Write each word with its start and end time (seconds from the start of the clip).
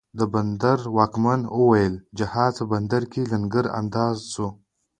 د 0.19 0.21
بندر 0.33 0.79
واکمن 0.97 1.41
اوویل، 1.55 1.93
جهاز 2.17 2.53
په 2.59 2.65
بندر 2.71 3.03
کې 3.11 3.21
لنګر 3.31 3.65
انداز 3.79 4.17
سو 4.33 4.47